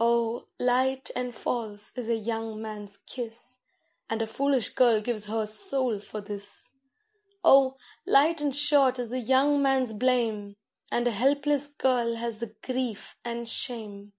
Oh! 0.00 0.46
light 0.58 1.10
and 1.14 1.34
false 1.34 1.92
is 1.98 2.08
a 2.08 2.16
young 2.16 2.62
man's 2.62 2.96
kiss, 2.96 3.58
And 4.08 4.22
a 4.22 4.26
foolish 4.26 4.70
girl 4.70 5.02
gives 5.02 5.26
her 5.26 5.44
soul 5.44 6.00
for 6.00 6.22
this. 6.22 6.70
Oh! 7.44 7.76
light 8.06 8.40
and 8.40 8.56
short 8.56 8.98
is 8.98 9.10
the 9.10 9.20
young 9.20 9.60
man's 9.60 9.92
blame, 9.92 10.56
And 10.90 11.06
a 11.06 11.10
helpless 11.10 11.66
girl 11.66 12.14
has 12.14 12.38
the 12.38 12.54
grief 12.62 13.18
and 13.22 13.50
shame. 13.50 14.14